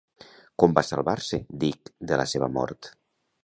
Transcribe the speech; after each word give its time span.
Com 0.63 0.73
va 0.79 0.83
salvar-se 0.87 1.41
Dick 1.65 1.95
de 2.13 2.21
la 2.23 2.29
seva 2.35 2.53
mort? 2.59 2.95